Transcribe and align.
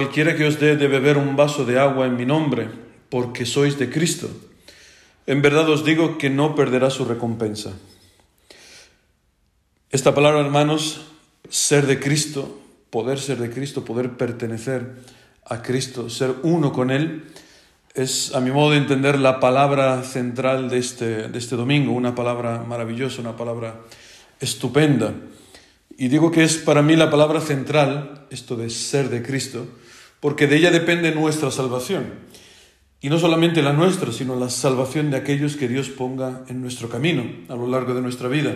Cualquiera 0.00 0.34
que 0.34 0.48
os 0.48 0.56
dé 0.56 0.80
de 0.80 0.88
beber 0.88 1.20
un 1.20 1.36
vaso 1.36 1.68
de 1.68 1.76
agua 1.76 2.08
en 2.08 2.16
mi 2.16 2.24
nombre, 2.24 2.72
porque 3.12 3.44
sois 3.44 3.76
de 3.76 3.92
Cristo, 3.92 4.32
en 5.28 5.44
verdad 5.44 5.68
os 5.68 5.84
digo 5.84 6.16
que 6.16 6.32
no 6.32 6.56
perderá 6.56 6.88
su 6.88 7.04
recompensa. 7.04 7.76
Esta 9.92 10.16
palabra, 10.16 10.40
hermanos, 10.40 11.04
ser 11.52 11.84
de 11.84 12.00
Cristo, 12.00 12.48
poder 12.88 13.20
ser 13.20 13.44
de 13.44 13.52
Cristo, 13.52 13.84
poder 13.84 14.16
pertenecer 14.16 15.04
a 15.44 15.60
Cristo, 15.60 16.08
ser 16.08 16.32
uno 16.48 16.72
con 16.72 16.88
Él, 16.90 17.28
es, 17.92 18.34
a 18.34 18.40
mi 18.40 18.50
modo 18.50 18.70
de 18.70 18.78
entender, 18.78 19.20
la 19.20 19.38
palabra 19.38 20.02
central 20.02 20.70
de 20.70 20.78
este, 20.78 21.28
de 21.28 21.38
este 21.38 21.56
domingo, 21.56 21.92
una 21.92 22.14
palabra 22.14 22.64
maravillosa, 22.64 23.20
una 23.20 23.36
palabra 23.36 23.82
estupenda. 24.40 25.12
Y 25.98 26.08
digo 26.08 26.30
que 26.30 26.42
es 26.42 26.56
para 26.56 26.80
mí 26.80 26.96
la 26.96 27.10
palabra 27.10 27.42
central, 27.42 28.24
esto 28.30 28.56
de 28.56 28.70
ser 28.70 29.10
de 29.10 29.22
Cristo, 29.22 29.66
porque 30.20 30.46
de 30.46 30.56
ella 30.56 30.70
depende 30.70 31.12
nuestra 31.12 31.50
salvación. 31.50 32.14
Y 33.00 33.08
no 33.08 33.18
solamente 33.18 33.62
la 33.62 33.72
nuestra, 33.72 34.12
sino 34.12 34.36
la 34.36 34.50
salvación 34.50 35.10
de 35.10 35.16
aquellos 35.16 35.56
que 35.56 35.68
Dios 35.68 35.88
ponga 35.88 36.44
en 36.48 36.60
nuestro 36.60 36.90
camino 36.90 37.24
a 37.48 37.56
lo 37.56 37.66
largo 37.66 37.94
de 37.94 38.02
nuestra 38.02 38.28
vida. 38.28 38.54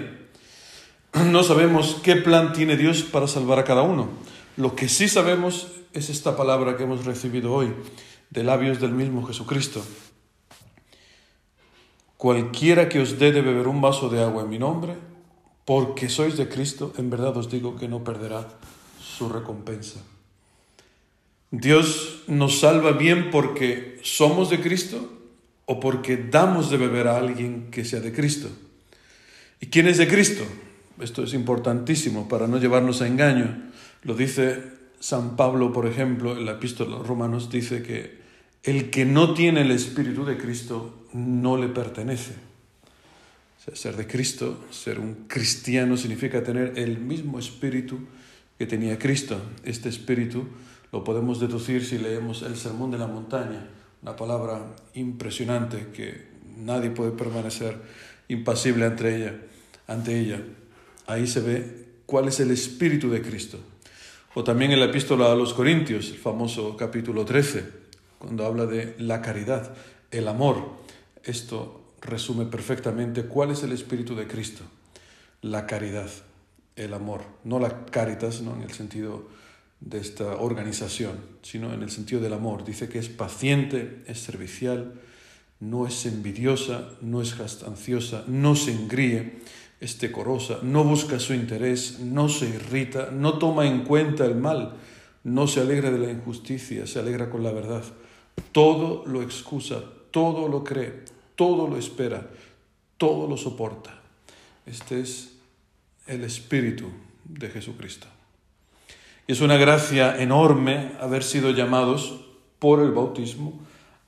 No 1.30 1.42
sabemos 1.44 2.00
qué 2.02 2.16
plan 2.16 2.52
tiene 2.52 2.76
Dios 2.76 3.02
para 3.02 3.28
salvar 3.28 3.58
a 3.58 3.64
cada 3.64 3.82
uno. 3.82 4.08
Lo 4.56 4.74
que 4.74 4.88
sí 4.88 5.08
sabemos 5.08 5.68
es 5.92 6.10
esta 6.10 6.36
palabra 6.36 6.76
que 6.76 6.82
hemos 6.82 7.04
recibido 7.04 7.52
hoy 7.52 7.72
de 8.30 8.42
labios 8.42 8.80
del 8.80 8.90
mismo 8.90 9.24
Jesucristo. 9.24 9.82
Cualquiera 12.16 12.88
que 12.88 13.00
os 13.00 13.18
dé 13.18 13.32
de 13.32 13.42
beber 13.42 13.68
un 13.68 13.80
vaso 13.80 14.08
de 14.08 14.22
agua 14.22 14.42
en 14.42 14.48
mi 14.48 14.58
nombre, 14.58 14.96
porque 15.64 16.08
sois 16.08 16.36
de 16.36 16.48
Cristo, 16.48 16.92
en 16.98 17.10
verdad 17.10 17.36
os 17.36 17.48
digo 17.48 17.76
que 17.76 17.88
no 17.88 18.02
perderá 18.02 18.48
su 18.98 19.28
recompensa. 19.28 20.00
Dios 21.60 22.24
nos 22.26 22.60
salva 22.60 22.92
bien 22.92 23.30
porque 23.30 23.98
somos 24.02 24.50
de 24.50 24.60
Cristo 24.60 25.22
o 25.66 25.78
porque 25.78 26.16
damos 26.16 26.68
de 26.70 26.76
beber 26.76 27.06
a 27.06 27.16
alguien 27.16 27.70
que 27.70 27.84
sea 27.84 28.00
de 28.00 28.12
Cristo. 28.12 28.48
¿Y 29.60 29.66
quién 29.66 29.86
es 29.86 29.98
de 29.98 30.08
Cristo? 30.08 30.44
Esto 31.00 31.22
es 31.22 31.32
importantísimo 31.32 32.28
para 32.28 32.48
no 32.48 32.58
llevarnos 32.58 33.02
a 33.02 33.06
engaño. 33.06 33.70
Lo 34.02 34.14
dice 34.14 34.62
San 34.98 35.36
Pablo, 35.36 35.72
por 35.72 35.86
ejemplo, 35.86 36.36
en 36.36 36.44
la 36.44 36.52
epístola 36.52 36.96
a 36.96 36.98
los 36.98 37.06
romanos, 37.06 37.50
dice 37.50 37.82
que 37.82 38.18
el 38.64 38.90
que 38.90 39.04
no 39.04 39.34
tiene 39.34 39.60
el 39.60 39.70
Espíritu 39.70 40.24
de 40.24 40.36
Cristo 40.36 41.06
no 41.12 41.56
le 41.56 41.68
pertenece. 41.68 42.32
ser 43.74 43.96
de 43.96 44.06
Cristo, 44.06 44.64
ser 44.70 44.98
un 44.98 45.26
cristiano, 45.28 45.96
significa 45.96 46.42
tener 46.42 46.72
el 46.76 46.98
mismo 46.98 47.38
Espíritu 47.38 48.00
que 48.58 48.66
tenía 48.66 48.98
Cristo. 48.98 49.40
Este 49.64 49.88
Espíritu 49.88 50.48
lo 50.94 51.02
podemos 51.02 51.40
deducir 51.40 51.84
si 51.84 51.98
leemos 51.98 52.42
el 52.42 52.56
Sermón 52.56 52.92
de 52.92 52.98
la 52.98 53.08
Montaña, 53.08 53.66
una 54.00 54.14
palabra 54.14 54.76
impresionante 54.94 55.88
que 55.92 56.28
nadie 56.56 56.90
puede 56.90 57.10
permanecer 57.10 57.76
impasible 58.28 58.84
ante 58.84 59.16
ella. 59.16 59.34
Ante 59.88 60.20
ella. 60.20 60.40
Ahí 61.08 61.26
se 61.26 61.40
ve 61.40 61.86
cuál 62.06 62.28
es 62.28 62.38
el 62.38 62.52
Espíritu 62.52 63.10
de 63.10 63.22
Cristo. 63.22 63.58
O 64.34 64.44
también 64.44 64.70
en 64.70 64.78
la 64.78 64.86
epístola 64.86 65.32
a 65.32 65.34
los 65.34 65.52
Corintios, 65.52 66.10
el 66.10 66.18
famoso 66.18 66.76
capítulo 66.76 67.24
13, 67.24 67.64
cuando 68.20 68.46
habla 68.46 68.66
de 68.66 68.94
la 69.00 69.20
caridad, 69.20 69.74
el 70.12 70.28
amor. 70.28 70.76
Esto 71.24 71.86
resume 72.02 72.44
perfectamente 72.44 73.24
cuál 73.24 73.50
es 73.50 73.64
el 73.64 73.72
espíritu 73.72 74.14
de 74.14 74.28
Cristo. 74.28 74.62
La 75.42 75.66
caridad, 75.66 76.08
el 76.76 76.94
amor. 76.94 77.22
No 77.42 77.58
la 77.58 77.84
caritas, 77.86 78.42
no 78.42 78.54
en 78.54 78.62
el 78.62 78.70
sentido 78.70 79.42
de 79.84 79.98
esta 79.98 80.36
organización, 80.36 81.18
sino 81.42 81.72
en 81.72 81.82
el 81.82 81.90
sentido 81.90 82.20
del 82.20 82.32
amor. 82.32 82.64
Dice 82.64 82.88
que 82.88 82.98
es 82.98 83.08
paciente, 83.08 84.02
es 84.06 84.18
servicial, 84.20 84.94
no 85.60 85.86
es 85.86 86.06
envidiosa, 86.06 86.88
no 87.00 87.20
es 87.20 87.36
gastanciosa, 87.36 88.24
no 88.26 88.56
se 88.56 88.72
engríe 88.72 89.42
es 89.84 90.00
decorosa, 90.00 90.60
no 90.62 90.82
busca 90.82 91.18
su 91.18 91.34
interés, 91.34 92.00
no 92.00 92.30
se 92.30 92.48
irrita, 92.48 93.10
no 93.10 93.38
toma 93.38 93.66
en 93.66 93.84
cuenta 93.84 94.24
el 94.24 94.34
mal, 94.34 94.76
no 95.24 95.46
se 95.46 95.60
alegra 95.60 95.90
de 95.90 95.98
la 95.98 96.10
injusticia, 96.10 96.86
se 96.86 97.00
alegra 97.00 97.28
con 97.28 97.42
la 97.42 97.52
verdad. 97.52 97.82
Todo 98.52 99.04
lo 99.06 99.20
excusa, 99.20 99.82
todo 100.10 100.48
lo 100.48 100.64
cree, 100.64 101.04
todo 101.34 101.68
lo 101.68 101.76
espera, 101.76 102.30
todo 102.96 103.28
lo 103.28 103.36
soporta. 103.36 104.00
Este 104.64 105.00
es 105.00 105.34
el 106.06 106.24
espíritu 106.24 106.90
de 107.24 107.50
Jesucristo. 107.50 108.13
Es 109.26 109.40
una 109.40 109.56
gracia 109.56 110.20
enorme 110.20 110.92
haber 111.00 111.24
sido 111.24 111.50
llamados 111.50 112.20
por 112.58 112.80
el 112.80 112.90
bautismo 112.90 113.58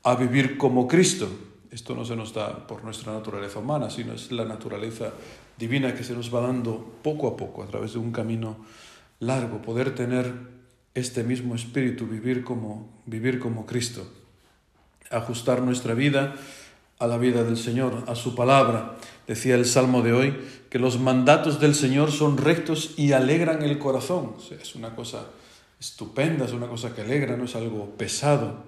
a 0.03 0.15
vivir 0.15 0.59
como 0.59 0.87
Cristo. 0.87 1.27
Esto 1.71 1.95
no 1.95 2.05
se 2.05 2.17
nos 2.17 2.35
da 2.35 2.67
por 2.67 2.85
nuestra 2.85 3.15
naturaleza 3.15 3.61
humana, 3.61 3.89
sino 3.89 4.13
es 4.13 4.31
la 4.31 4.45
naturaleza 4.45 5.15
divina 5.57 5.95
que 5.95 6.05
se 6.05 6.13
nos 6.13 6.35
va 6.35 6.43
dando 6.43 6.99
poco 7.03 7.29
a 7.29 7.37
poco 7.39 7.63
a 7.63 7.67
través 7.67 7.95
de 7.95 7.99
un 7.99 8.13
camino 8.13 8.59
largo, 9.21 9.63
poder 9.63 9.95
tener 9.95 10.35
este 10.93 11.23
mismo 11.23 11.55
espíritu, 11.55 12.07
vivir 12.07 12.45
como, 12.45 13.01
vivir 13.07 13.39
como 13.39 13.65
Cristo, 13.65 14.07
ajustar 15.11 15.63
nuestra 15.63 15.95
vida 15.95 16.35
a 16.99 17.07
la 17.07 17.19
vida 17.19 17.45
del 17.45 17.57
Señor, 17.57 18.05
a 18.07 18.15
su 18.15 18.35
palabra. 18.35 18.97
Decía 19.27 19.55
el 19.55 19.67
Salmo 19.67 20.03
de 20.03 20.13
hoy 20.13 20.37
que 20.71 20.79
los 20.79 20.99
mandatos 20.99 21.61
del 21.61 21.75
Señor 21.75 22.13
son 22.13 22.39
rectos 22.39 22.95
y 22.97 23.13
alegran 23.13 23.63
el 23.63 23.79
corazón. 23.79 24.35
es 24.61 24.75
una 24.75 24.95
cosa 24.95 25.27
estupenda, 25.79 26.47
es 26.47 26.53
una 26.53 26.69
cosa 26.69 26.95
que 26.95 27.03
alegra, 27.03 27.37
no 27.37 27.45
es 27.45 27.57
algo 27.57 27.97
pesado. 27.97 28.65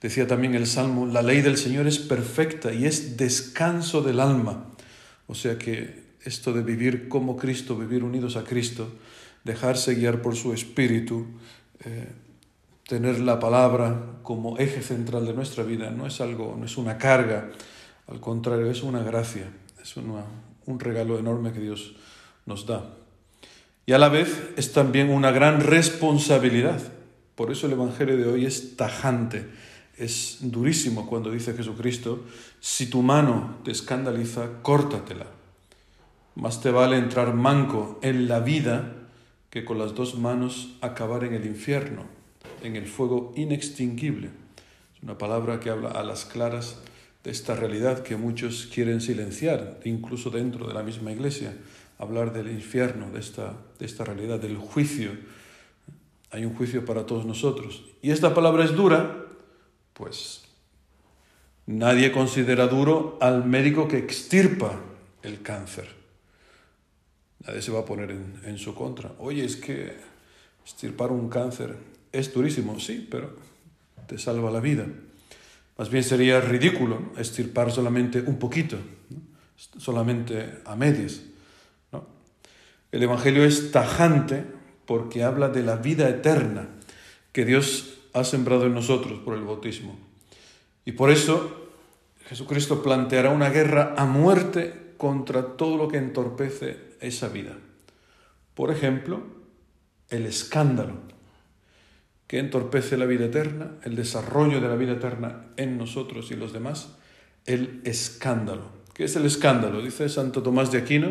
Decía 0.00 0.26
también 0.26 0.54
el 0.54 0.66
Salmo, 0.66 1.06
la 1.06 1.22
ley 1.22 1.42
del 1.42 1.58
Señor 1.58 1.86
es 1.86 1.98
perfecta 1.98 2.72
y 2.72 2.86
es 2.86 3.16
descanso 3.16 4.02
del 4.02 4.20
alma. 4.20 4.66
O 5.26 5.34
sea 5.34 5.58
que 5.58 6.10
esto 6.24 6.52
de 6.52 6.62
vivir 6.62 7.08
como 7.08 7.36
Cristo, 7.36 7.76
vivir 7.76 8.02
unidos 8.02 8.36
a 8.36 8.44
Cristo, 8.44 8.90
dejarse 9.44 9.94
guiar 9.94 10.22
por 10.22 10.36
su 10.36 10.52
Espíritu, 10.52 11.26
eh, 11.84 12.08
tener 12.90 13.20
la 13.20 13.38
palabra 13.38 14.18
como 14.24 14.58
eje 14.58 14.82
central 14.82 15.24
de 15.24 15.32
nuestra 15.32 15.62
vida, 15.62 15.92
no 15.92 16.08
es 16.08 16.20
algo, 16.20 16.56
no 16.58 16.64
es 16.64 16.76
una 16.76 16.98
carga, 16.98 17.52
al 18.08 18.18
contrario, 18.18 18.68
es 18.68 18.82
una 18.82 19.00
gracia, 19.04 19.48
es 19.80 19.96
un 19.96 20.80
regalo 20.80 21.16
enorme 21.16 21.52
que 21.52 21.60
Dios 21.60 21.94
nos 22.46 22.66
da. 22.66 22.96
Y 23.86 23.92
a 23.92 23.98
la 23.98 24.08
vez 24.08 24.50
es 24.56 24.72
también 24.72 25.08
una 25.10 25.30
gran 25.30 25.60
responsabilidad. 25.60 26.80
Por 27.36 27.52
eso 27.52 27.68
el 27.68 27.74
Evangelio 27.74 28.16
de 28.16 28.26
hoy 28.26 28.44
es 28.44 28.76
tajante, 28.76 29.46
es 29.96 30.38
durísimo 30.40 31.06
cuando 31.06 31.30
dice 31.30 31.54
Jesucristo, 31.54 32.24
si 32.58 32.90
tu 32.90 33.02
mano 33.02 33.58
te 33.62 33.70
escandaliza, 33.70 34.48
córtatela 34.62 35.26
más 36.34 36.60
te 36.60 36.70
vale 36.70 36.96
entrar 36.96 37.34
manco 37.34 38.00
en 38.02 38.26
la 38.26 38.40
vida 38.40 38.94
que 39.50 39.64
con 39.64 39.78
las 39.78 39.94
dos 39.94 40.18
manos 40.18 40.76
acabar 40.80 41.22
en 41.24 41.34
el 41.34 41.44
infierno, 41.44 42.04
en 42.62 42.76
el 42.76 42.86
fuego 42.86 43.32
inextinguible. 43.36 44.28
Es 44.96 45.02
una 45.02 45.18
palabra 45.18 45.60
que 45.60 45.70
habla 45.70 45.90
a 45.90 46.02
las 46.02 46.24
claras 46.24 46.78
de 47.24 47.30
esta 47.30 47.54
realidad 47.54 48.02
que 48.02 48.16
muchos 48.16 48.68
quieren 48.72 49.00
silenciar, 49.00 49.80
incluso 49.84 50.30
dentro 50.30 50.66
de 50.66 50.74
la 50.74 50.82
misma 50.82 51.12
iglesia, 51.12 51.54
hablar 51.98 52.32
del 52.32 52.50
infierno, 52.50 53.10
de 53.10 53.20
esta, 53.20 53.54
de 53.78 53.86
esta 53.86 54.04
realidad, 54.04 54.40
del 54.40 54.56
juicio. 54.56 55.10
Hay 56.30 56.44
un 56.44 56.54
juicio 56.54 56.84
para 56.84 57.04
todos 57.04 57.26
nosotros. 57.26 57.84
Y 58.00 58.10
esta 58.10 58.34
palabra 58.34 58.64
es 58.64 58.74
dura, 58.74 59.26
pues 59.92 60.44
nadie 61.66 62.10
considera 62.10 62.66
duro 62.66 63.18
al 63.20 63.44
médico 63.44 63.86
que 63.86 63.98
extirpa 63.98 64.80
el 65.22 65.42
cáncer. 65.42 66.00
Nadie 67.46 67.62
se 67.62 67.72
va 67.72 67.80
a 67.80 67.84
poner 67.84 68.10
en, 68.10 68.58
su 68.58 68.74
contra. 68.74 69.12
Oye, 69.18 69.44
es 69.44 69.56
que 69.56 69.96
estirpar 70.64 71.10
un 71.10 71.28
cáncer 71.28 71.76
es 72.12 72.32
durísimo, 72.32 72.78
sí, 72.80 73.06
pero 73.10 73.36
te 74.06 74.18
salva 74.18 74.50
la 74.50 74.60
vida. 74.60 74.86
Más 75.78 75.90
bien 75.90 76.04
sería 76.04 76.40
ridículo 76.40 77.12
estirpar 77.16 77.72
solamente 77.72 78.20
un 78.20 78.38
poquito, 78.38 78.76
solamente 79.78 80.60
a 80.64 80.76
medias. 80.76 81.22
El 82.92 83.02
Evangelio 83.02 83.44
es 83.44 83.70
tajante 83.70 84.44
porque 84.84 85.22
habla 85.22 85.48
de 85.48 85.62
la 85.62 85.76
vida 85.76 86.08
eterna 86.08 86.68
que 87.32 87.44
Dios 87.44 87.98
ha 88.12 88.24
sembrado 88.24 88.66
en 88.66 88.74
nosotros 88.74 89.20
por 89.20 89.34
el 89.34 89.44
bautismo. 89.44 89.96
Y 90.84 90.92
por 90.92 91.10
eso 91.10 91.68
Jesucristo 92.26 92.82
planteará 92.82 93.30
una 93.30 93.50
guerra 93.50 93.94
a 93.96 94.04
muerte 94.04 94.94
contra 94.96 95.56
todo 95.56 95.76
lo 95.76 95.88
que 95.88 95.98
entorpece 95.98 96.76
esa 97.00 97.28
vida. 97.28 97.56
Por 98.54 98.70
ejemplo, 98.70 99.22
el 100.10 100.26
escándalo 100.26 100.94
que 102.30 102.38
entorpece 102.38 102.96
la 102.96 103.06
vida 103.06 103.24
eterna, 103.24 103.72
el 103.82 103.96
desarrollo 103.96 104.60
de 104.60 104.68
la 104.68 104.76
vida 104.76 104.92
eterna 104.92 105.46
en 105.56 105.76
nosotros 105.76 106.30
y 106.30 106.36
los 106.36 106.52
demás, 106.52 106.94
el 107.44 107.80
escándalo. 107.82 108.70
¿Qué 108.94 109.02
es 109.02 109.16
el 109.16 109.26
escándalo? 109.26 109.82
Dice 109.82 110.08
Santo 110.08 110.40
Tomás 110.40 110.70
de 110.70 110.78
Aquino 110.78 111.08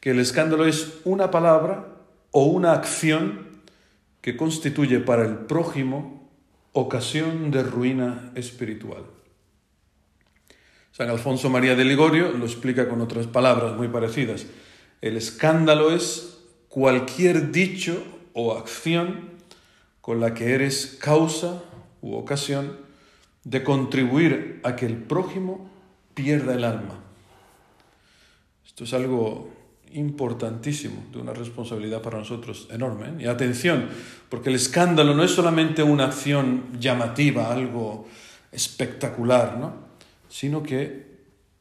que 0.00 0.10
el 0.10 0.18
escándalo 0.18 0.66
es 0.66 0.94
una 1.04 1.30
palabra 1.30 1.86
o 2.32 2.46
una 2.46 2.72
acción 2.72 3.62
que 4.20 4.36
constituye 4.36 4.98
para 4.98 5.24
el 5.24 5.36
prójimo 5.36 6.28
ocasión 6.72 7.52
de 7.52 7.62
ruina 7.62 8.32
espiritual. 8.34 9.04
San 10.90 11.08
Alfonso 11.08 11.50
María 11.50 11.76
de 11.76 11.84
Ligorio 11.84 12.32
lo 12.32 12.46
explica 12.46 12.88
con 12.88 13.00
otras 13.00 13.28
palabras 13.28 13.76
muy 13.76 13.86
parecidas. 13.86 14.46
El 15.02 15.16
escándalo 15.16 15.94
es 15.94 16.40
cualquier 16.68 17.52
dicho 17.52 18.02
o 18.32 18.58
acción 18.58 19.31
con 20.02 20.20
la 20.20 20.34
que 20.34 20.52
eres 20.52 20.98
causa 21.00 21.62
u 22.02 22.14
ocasión 22.14 22.76
de 23.44 23.62
contribuir 23.62 24.60
a 24.64 24.76
que 24.76 24.84
el 24.84 24.96
prójimo 24.96 25.70
pierda 26.12 26.54
el 26.54 26.64
alma. 26.64 26.98
Esto 28.66 28.84
es 28.84 28.92
algo 28.92 29.48
importantísimo, 29.92 31.04
de 31.12 31.18
una 31.18 31.32
responsabilidad 31.32 32.02
para 32.02 32.18
nosotros 32.18 32.68
enorme. 32.70 33.08
¿eh? 33.08 33.24
Y 33.24 33.26
atención, 33.26 33.88
porque 34.28 34.48
el 34.48 34.56
escándalo 34.56 35.14
no 35.14 35.22
es 35.22 35.30
solamente 35.30 35.82
una 35.82 36.06
acción 36.06 36.64
llamativa, 36.80 37.52
algo 37.52 38.06
espectacular, 38.50 39.58
¿no? 39.58 39.74
sino 40.28 40.62
que 40.62 41.12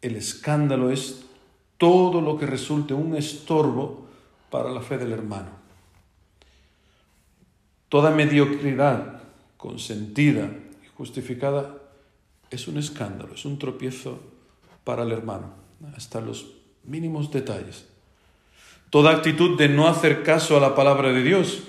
el 0.02 0.16
escándalo 0.16 0.90
es 0.90 1.26
todo 1.78 2.22
lo 2.22 2.38
que 2.38 2.46
resulte 2.46 2.94
un 2.94 3.16
estorbo 3.16 4.08
para 4.50 4.72
la 4.72 4.82
fe 4.82 4.98
del 4.98 5.12
hermano. 5.12 5.61
Toda 7.92 8.12
mediocridad 8.12 9.22
consentida 9.58 10.50
y 10.82 10.88
justificada 10.96 11.76
es 12.50 12.70
un 12.70 12.78
escándalo, 12.78 13.34
es 13.34 13.44
un 13.44 13.60
tropiezo 13.60 14.18
para 14.86 15.04
el 15.04 15.12
hermano, 15.12 15.52
hasta 15.94 16.22
los 16.22 16.54
mínimos 16.86 17.32
detalles. 17.32 17.86
Toda 18.90 19.12
actitud 19.12 19.58
de 19.58 19.68
no 19.68 19.90
hacer 19.90 20.24
caso 20.24 20.56
a 20.56 20.62
la 20.62 20.74
palabra 20.74 21.12
de 21.12 21.22
Dios 21.22 21.64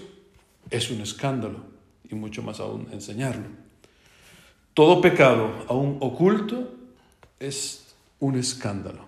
es 0.71 0.93
un 0.93 1.01
escándalo, 1.01 1.65
y 2.09 2.15
mucho 2.15 2.41
más 2.45 2.61
aún 2.61 2.87
enseñarlo. 2.93 3.49
Todo 4.75 5.01
pecado 5.01 5.51
aún 5.67 5.97
oculto 5.99 6.73
es 7.41 7.97
un 8.21 8.37
escándalo. 8.37 9.07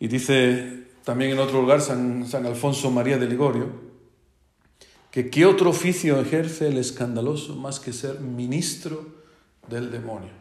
Y 0.00 0.08
dice 0.08 0.84
también 1.04 1.32
en 1.32 1.40
otro 1.40 1.60
lugar 1.60 1.82
San, 1.82 2.26
San 2.26 2.46
Alfonso 2.46 2.90
María 2.90 3.18
de 3.18 3.28
Ligorio, 3.28 3.83
que 5.14 5.30
qué 5.30 5.46
otro 5.46 5.70
oficio 5.70 6.20
ejerce 6.20 6.66
el 6.66 6.76
escandaloso 6.76 7.54
más 7.54 7.78
que 7.78 7.92
ser 7.92 8.18
ministro 8.18 9.06
del 9.68 9.92
demonio. 9.92 10.32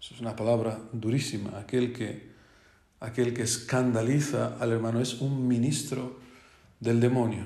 Eso 0.00 0.12
es 0.12 0.20
una 0.20 0.34
palabra 0.34 0.80
durísima. 0.90 1.56
Aquel 1.56 1.92
que, 1.92 2.30
aquel 2.98 3.32
que 3.32 3.42
escandaliza 3.42 4.56
al 4.58 4.72
hermano 4.72 5.00
es 5.00 5.20
un 5.20 5.46
ministro 5.46 6.18
del 6.80 6.98
demonio. 6.98 7.44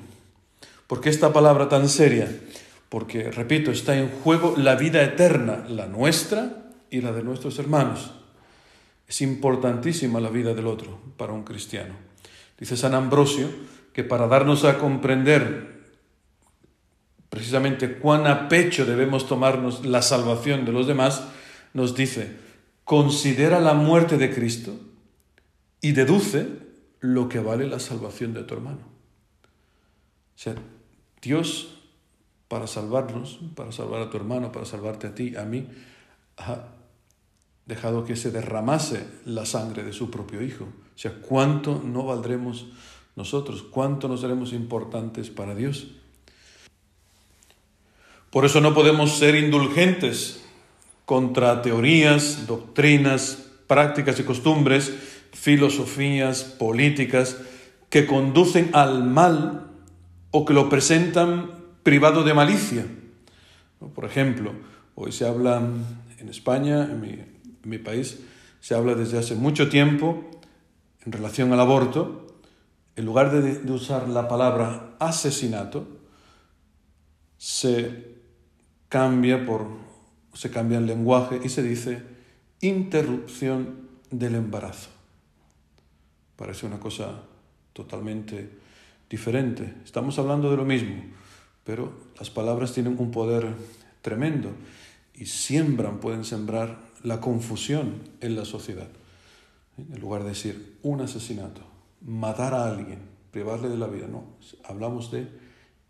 ¿Por 0.86 1.02
qué 1.02 1.10
esta 1.10 1.30
palabra 1.30 1.68
tan 1.68 1.90
seria? 1.90 2.34
Porque, 2.88 3.30
repito, 3.30 3.70
está 3.70 3.94
en 3.94 4.08
juego 4.08 4.54
la 4.56 4.76
vida 4.76 5.02
eterna, 5.02 5.66
la 5.68 5.88
nuestra 5.88 6.70
y 6.88 7.02
la 7.02 7.12
de 7.12 7.22
nuestros 7.22 7.58
hermanos. 7.58 8.12
Es 9.06 9.20
importantísima 9.20 10.20
la 10.20 10.30
vida 10.30 10.54
del 10.54 10.68
otro 10.68 10.98
para 11.18 11.34
un 11.34 11.44
cristiano. 11.44 11.92
Dice 12.58 12.78
San 12.78 12.94
Ambrosio 12.94 13.50
que 13.92 14.04
para 14.04 14.26
darnos 14.26 14.64
a 14.64 14.78
comprender 14.78 15.73
precisamente 17.34 17.98
cuán 17.98 18.28
a 18.28 18.48
pecho 18.48 18.86
debemos 18.86 19.26
tomarnos 19.26 19.84
la 19.84 20.02
salvación 20.02 20.64
de 20.64 20.70
los 20.70 20.86
demás, 20.86 21.24
nos 21.72 21.96
dice, 21.96 22.36
considera 22.84 23.58
la 23.58 23.74
muerte 23.74 24.18
de 24.18 24.32
Cristo 24.32 24.72
y 25.80 25.90
deduce 25.90 26.46
lo 27.00 27.28
que 27.28 27.40
vale 27.40 27.66
la 27.66 27.80
salvación 27.80 28.34
de 28.34 28.44
tu 28.44 28.54
hermano. 28.54 28.78
O 29.42 30.38
sea, 30.38 30.54
Dios, 31.20 31.80
para 32.46 32.68
salvarnos, 32.68 33.40
para 33.56 33.72
salvar 33.72 34.02
a 34.02 34.10
tu 34.10 34.16
hermano, 34.16 34.52
para 34.52 34.64
salvarte 34.64 35.08
a 35.08 35.14
ti, 35.16 35.34
a 35.34 35.44
mí, 35.44 35.66
dejado 37.66 38.04
que 38.04 38.14
se 38.14 38.30
derramase 38.30 39.08
la 39.24 39.44
sangre 39.44 39.82
de 39.82 39.92
su 39.92 40.08
propio 40.08 40.40
Hijo. 40.40 40.66
O 40.66 40.98
sea, 40.98 41.20
¿cuánto 41.20 41.82
no 41.84 42.04
valdremos 42.04 42.68
nosotros? 43.16 43.64
¿Cuánto 43.64 44.06
nos 44.06 44.20
seremos 44.20 44.52
importantes 44.52 45.30
para 45.30 45.56
Dios? 45.56 45.88
Por 48.34 48.44
eso 48.44 48.60
no 48.60 48.74
podemos 48.74 49.16
ser 49.16 49.36
indulgentes 49.36 50.42
contra 51.04 51.62
teorías, 51.62 52.48
doctrinas, 52.48 53.46
prácticas 53.68 54.18
y 54.18 54.24
costumbres, 54.24 54.92
filosofías, 55.32 56.42
políticas 56.42 57.36
que 57.90 58.06
conducen 58.06 58.70
al 58.72 59.04
mal 59.04 59.70
o 60.32 60.44
que 60.44 60.52
lo 60.52 60.68
presentan 60.68 61.52
privado 61.84 62.24
de 62.24 62.34
malicia. 62.34 62.84
Por 63.94 64.04
ejemplo, 64.04 64.52
hoy 64.96 65.12
se 65.12 65.28
habla 65.28 65.62
en 66.18 66.28
España, 66.28 66.90
en 66.90 67.38
mi 67.62 67.78
país 67.78 68.18
se 68.58 68.74
habla 68.74 68.96
desde 68.96 69.16
hace 69.16 69.36
mucho 69.36 69.68
tiempo 69.68 70.24
en 71.06 71.12
relación 71.12 71.52
al 71.52 71.60
aborto, 71.60 72.26
en 72.96 73.04
lugar 73.04 73.30
de, 73.30 73.70
usar 73.70 74.08
la 74.08 74.26
palabra 74.26 74.96
asesinato, 74.98 75.86
se 77.38 78.13
cambia 78.94 79.44
por 79.44 79.66
se 80.34 80.52
cambia 80.52 80.78
el 80.78 80.86
lenguaje 80.86 81.40
y 81.42 81.48
se 81.48 81.64
dice 81.64 82.00
interrupción 82.60 83.88
del 84.12 84.36
embarazo. 84.36 84.88
Parece 86.36 86.64
una 86.66 86.78
cosa 86.78 87.22
totalmente 87.72 88.50
diferente. 89.10 89.74
Estamos 89.84 90.16
hablando 90.20 90.48
de 90.48 90.58
lo 90.58 90.64
mismo, 90.64 90.94
pero 91.64 91.92
las 92.20 92.30
palabras 92.30 92.72
tienen 92.72 92.94
un 92.96 93.10
poder 93.10 93.56
tremendo 94.00 94.52
y 95.12 95.26
siembran, 95.26 95.98
pueden 95.98 96.22
sembrar 96.22 96.78
la 97.02 97.20
confusión 97.20 97.94
en 98.20 98.36
la 98.36 98.44
sociedad. 98.44 98.90
En 99.76 100.00
lugar 100.00 100.22
de 100.22 100.28
decir 100.28 100.78
un 100.84 101.00
asesinato, 101.00 101.62
matar 102.00 102.54
a 102.54 102.70
alguien, 102.70 103.00
privarle 103.32 103.70
de 103.70 103.76
la 103.76 103.88
vida, 103.88 104.06
no, 104.06 104.22
hablamos 104.62 105.10
de 105.10 105.26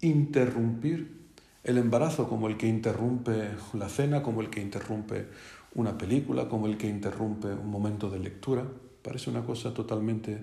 interrumpir 0.00 1.23
el 1.64 1.78
embarazo 1.78 2.28
como 2.28 2.48
el 2.48 2.56
que 2.56 2.68
interrumpe 2.68 3.50
la 3.72 3.88
cena, 3.88 4.22
como 4.22 4.42
el 4.42 4.50
que 4.50 4.60
interrumpe 4.60 5.26
una 5.74 5.96
película, 5.96 6.48
como 6.48 6.66
el 6.66 6.76
que 6.76 6.86
interrumpe 6.86 7.48
un 7.48 7.68
momento 7.68 8.10
de 8.10 8.18
lectura. 8.18 8.64
Parece 9.02 9.30
una 9.30 9.44
cosa 9.44 9.72
totalmente 9.72 10.40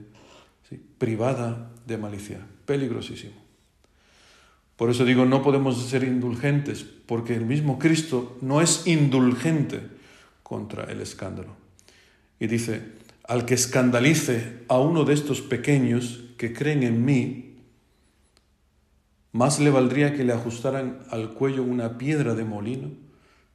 privada 0.97 1.71
de 1.85 1.97
malicia, 1.97 2.39
peligrosísimo. 2.65 3.33
Por 4.75 4.89
eso 4.89 5.05
digo, 5.05 5.25
no 5.25 5.43
podemos 5.43 5.79
ser 5.85 6.03
indulgentes, 6.03 6.83
porque 6.83 7.35
el 7.35 7.45
mismo 7.45 7.77
Cristo 7.77 8.37
no 8.41 8.61
es 8.61 8.87
indulgente 8.87 9.81
contra 10.41 10.85
el 10.85 11.01
escándalo. 11.01 11.55
Y 12.39 12.47
dice, 12.47 12.81
al 13.27 13.45
que 13.45 13.53
escandalice 13.53 14.63
a 14.67 14.79
uno 14.79 15.05
de 15.05 15.13
estos 15.13 15.41
pequeños 15.41 16.23
que 16.37 16.51
creen 16.51 16.81
en 16.81 17.05
mí, 17.05 17.50
más 19.31 19.59
le 19.59 19.69
valdría 19.69 20.13
que 20.13 20.23
le 20.23 20.33
ajustaran 20.33 20.99
al 21.09 21.33
cuello 21.33 21.63
una 21.63 21.97
piedra 21.97 22.35
de 22.35 22.43
molino, 22.43 22.89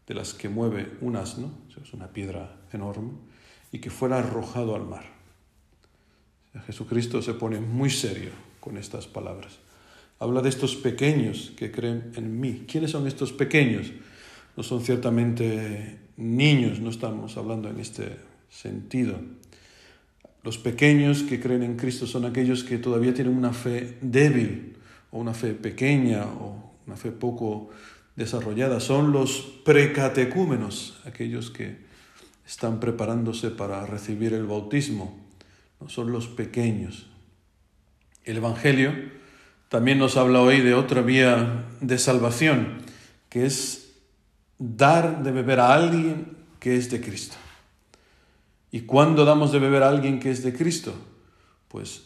de 0.06 0.14
las 0.14 0.34
que 0.34 0.48
mueve 0.48 0.92
un 1.00 1.16
asno, 1.16 1.50
es 1.82 1.92
una 1.92 2.08
piedra 2.08 2.56
enorme, 2.72 3.12
y 3.72 3.78
que 3.78 3.90
fuera 3.90 4.18
arrojado 4.18 4.74
al 4.74 4.86
mar. 4.86 5.04
Jesucristo 6.66 7.20
se 7.20 7.34
pone 7.34 7.60
muy 7.60 7.90
serio 7.90 8.30
con 8.60 8.78
estas 8.78 9.06
palabras. 9.06 9.58
Habla 10.18 10.40
de 10.40 10.48
estos 10.48 10.74
pequeños 10.76 11.52
que 11.56 11.70
creen 11.70 12.12
en 12.16 12.40
mí. 12.40 12.64
¿Quiénes 12.66 12.92
son 12.92 13.06
estos 13.06 13.32
pequeños? 13.32 13.92
No 14.56 14.62
son 14.62 14.80
ciertamente 14.82 15.98
niños, 16.16 16.80
no 16.80 16.88
estamos 16.88 17.36
hablando 17.36 17.68
en 17.68 17.78
este 17.78 18.16
sentido. 18.48 19.20
Los 20.42 20.56
pequeños 20.56 21.22
que 21.24 21.38
creen 21.38 21.62
en 21.62 21.76
Cristo 21.76 22.06
son 22.06 22.24
aquellos 22.24 22.64
que 22.64 22.78
todavía 22.78 23.12
tienen 23.12 23.36
una 23.36 23.52
fe 23.52 23.98
débil 24.00 24.75
una 25.16 25.34
fe 25.34 25.54
pequeña 25.54 26.24
o 26.24 26.74
una 26.86 26.96
fe 26.96 27.10
poco 27.12 27.70
desarrollada. 28.16 28.80
Son 28.80 29.12
los 29.12 29.40
precatecúmenos, 29.64 31.00
aquellos 31.04 31.50
que 31.50 31.84
están 32.46 32.80
preparándose 32.80 33.50
para 33.50 33.84
recibir 33.86 34.32
el 34.32 34.46
bautismo. 34.46 35.18
No 35.80 35.88
son 35.88 36.12
los 36.12 36.26
pequeños. 36.28 37.06
El 38.24 38.38
Evangelio 38.38 38.92
también 39.68 39.98
nos 39.98 40.16
habla 40.16 40.40
hoy 40.40 40.60
de 40.60 40.74
otra 40.74 41.02
vía 41.02 41.64
de 41.80 41.98
salvación, 41.98 42.78
que 43.28 43.46
es 43.46 43.94
dar 44.58 45.22
de 45.22 45.32
beber 45.32 45.60
a 45.60 45.74
alguien 45.74 46.36
que 46.60 46.76
es 46.76 46.90
de 46.90 47.00
Cristo. 47.00 47.36
¿Y 48.70 48.82
cuándo 48.82 49.24
damos 49.24 49.52
de 49.52 49.58
beber 49.58 49.82
a 49.82 49.88
alguien 49.88 50.18
que 50.20 50.30
es 50.30 50.42
de 50.42 50.52
Cristo? 50.52 50.94
Pues 51.68 52.02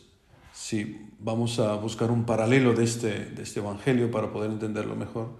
si 0.61 1.09
vamos 1.19 1.59
a 1.59 1.75
buscar 1.77 2.11
un 2.11 2.25
paralelo 2.25 2.75
de 2.75 2.85
este, 2.85 3.25
de 3.31 3.43
este 3.43 3.61
Evangelio 3.61 4.11
para 4.11 4.31
poder 4.31 4.51
entenderlo 4.51 4.95
mejor, 4.95 5.31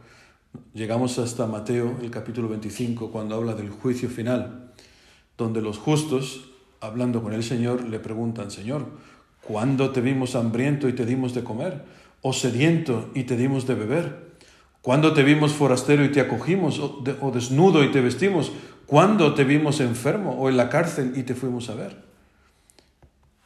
llegamos 0.73 1.19
hasta 1.19 1.47
Mateo, 1.47 1.99
el 2.01 2.11
capítulo 2.11 2.49
25, 2.49 3.13
cuando 3.13 3.35
habla 3.35 3.53
del 3.53 3.69
juicio 3.69 4.09
final, 4.09 4.73
donde 5.37 5.61
los 5.61 5.77
justos, 5.77 6.51
hablando 6.81 7.23
con 7.23 7.35
el 7.35 7.45
Señor, 7.45 7.87
le 7.87 7.99
preguntan, 7.99 8.51
Señor, 8.51 8.87
¿cuándo 9.43 9.91
te 9.91 10.01
vimos 10.01 10.35
hambriento 10.37 10.89
y 10.89 10.95
te 10.95 11.05
dimos 11.05 11.35
de 11.35 11.45
comer? 11.45 11.85
o 12.23 12.35
sediento 12.35 13.11
y 13.15 13.25
te 13.25 13.37
dimos 13.37 13.67
de 13.67 13.75
beber? 13.75 14.31
¿Cuándo 14.81 15.13
te 15.13 15.23
vimos 15.23 15.53
forastero 15.53 16.03
y 16.05 16.13
te 16.13 16.21
acogimos, 16.21 16.79
o, 16.79 17.05
o 17.21 17.31
desnudo 17.31 17.85
y 17.85 17.91
te 17.91 18.01
vestimos? 18.01 18.53
¿Cuándo 18.87 19.35
te 19.35 19.45
vimos 19.45 19.81
enfermo 19.81 20.33
o 20.33 20.49
en 20.49 20.57
la 20.57 20.71
cárcel 20.71 21.13
y 21.17 21.23
te 21.25 21.35
fuimos 21.35 21.69
a 21.69 21.75
ver? 21.75 21.97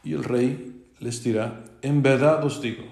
Y 0.04 0.12
el 0.12 0.22
rey 0.22 0.73
les 1.00 1.22
dirá, 1.22 1.64
en 1.82 2.02
verdad 2.02 2.44
os 2.44 2.60
digo, 2.60 2.84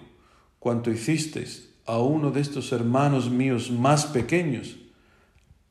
cuanto 0.58 0.90
hicisteis 0.90 1.70
a 1.86 1.98
uno 1.98 2.30
de 2.30 2.40
estos 2.40 2.72
hermanos 2.72 3.30
míos 3.30 3.70
más 3.70 4.06
pequeños, 4.06 4.76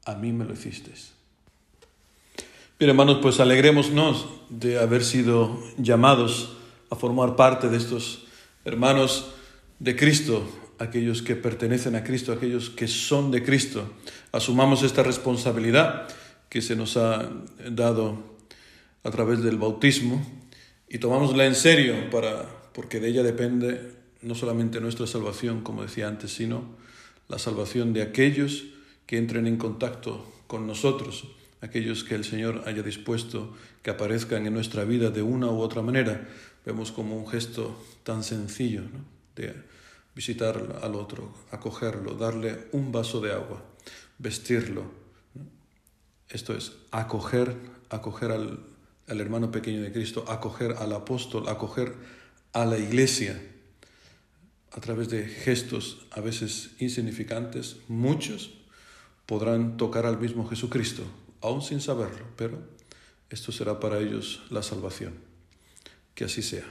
a 0.06 0.16
mí 0.16 0.32
me 0.32 0.46
lo 0.46 0.54
hicisteis. 0.54 1.14
Bien, 2.80 2.90
hermanos, 2.90 3.20
pues 3.22 3.40
alegrémonos 3.40 4.28
de 4.50 4.80
haber 4.80 5.04
sido 5.04 5.62
llamados 5.78 6.58
a 6.90 6.96
formar 6.96 7.36
parte 7.36 7.70
de 7.70 7.78
estos 7.78 8.26
hermanos 8.66 9.32
de 9.80 9.96
Cristo, 9.96 10.44
aquellos 10.80 11.22
que 11.22 11.36
pertenecen 11.36 11.96
a 11.96 12.04
Cristo, 12.04 12.34
aquellos 12.34 12.70
que 12.70 12.88
son 12.88 13.30
de 13.30 13.44
Cristo. 13.44 13.94
Asumamos 14.32 14.84
esta 14.84 15.04
responsabilidad 15.04 16.08
que 16.50 16.62
se 16.62 16.76
nos 16.76 16.98
ha 16.98 17.30
dado 17.70 18.18
a 19.04 19.12
través 19.12 19.42
del 19.44 19.58
bautismo 19.58 20.26
y 20.94 20.98
tomámosla 20.98 21.46
en 21.46 21.56
serio 21.56 22.10
para, 22.10 22.46
porque 22.74 23.00
de 23.00 23.08
ella 23.08 23.24
depende 23.24 23.94
no 24.22 24.36
solamente 24.36 24.82
nuestra 24.82 25.08
salvación, 25.08 25.62
como 25.62 25.84
decía 25.84 26.10
antes, 26.10 26.34
sino 26.34 26.66
la 27.30 27.40
salvación 27.40 27.94
de 27.94 28.02
aquellos 28.02 28.66
que 29.06 29.18
entren 29.18 29.48
en 29.48 29.56
contacto 29.56 30.30
con 30.48 30.68
nosotros, 30.68 31.30
aquellos 31.62 32.04
que 32.04 32.16
el 32.16 32.26
Señor 32.26 32.64
haya 32.66 32.84
dispuesto 32.84 33.56
que 33.82 33.90
aparezcan 33.90 34.46
en 34.46 34.54
nuestra 34.54 34.84
vida 34.84 35.12
de 35.12 35.22
una 35.22 35.48
u 35.48 35.62
otra 35.62 35.82
manera. 35.82 36.28
Vemos 36.66 36.92
como 36.92 37.16
un 37.16 37.26
gesto 37.26 37.82
tan 38.04 38.22
sencillo 38.22 38.82
de 39.38 39.56
visitar 40.14 40.78
al 40.82 40.96
otro, 40.96 41.34
acogerlo, 41.52 42.16
darle 42.16 42.68
un 42.74 42.92
vaso 42.92 43.22
de 43.22 43.32
agua, 43.32 43.64
vestirlo. 44.18 44.92
Esto 46.28 46.54
es 46.54 46.74
acoger, 46.92 47.56
acoger 47.90 48.32
al, 48.32 48.60
al 49.12 49.20
hermano 49.20 49.52
pequeño 49.52 49.82
de 49.82 49.92
Cristo, 49.92 50.24
acoger 50.30 50.76
al 50.80 50.94
apóstol, 50.94 51.50
acoger 51.50 51.96
a 52.54 52.66
la 52.66 52.78
iglesia 52.78 53.40
a 54.72 54.80
través 54.80 55.10
de 55.10 55.28
gestos 55.28 56.08
a 56.12 56.22
veces 56.22 56.72
insignificantes, 56.80 57.76
muchos 57.90 58.54
podrán 59.26 59.76
tocar 59.76 60.06
al 60.06 60.18
mismo 60.18 60.48
Jesucristo, 60.48 61.04
aún 61.42 61.62
sin 61.62 61.82
saberlo, 61.82 62.26
pero 62.38 62.58
esto 63.30 63.52
será 63.52 63.82
para 63.82 64.00
ellos 64.00 64.44
la 64.50 64.64
salvación. 64.64 65.14
Que 66.16 66.24
así 66.24 66.42
sea. 66.42 66.66